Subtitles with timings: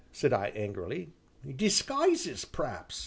[0.11, 1.09] said I angrily.
[1.55, 2.99] "Disguises, p'raps!"